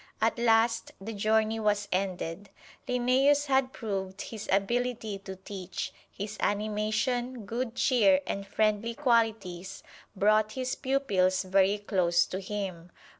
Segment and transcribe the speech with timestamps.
[0.19, 2.49] At last the journey was ended.
[2.89, 9.83] Linnæus had proved his ability to teach his animation, good cheer and friendly qualities
[10.15, 12.91] brought his pupils very close to him.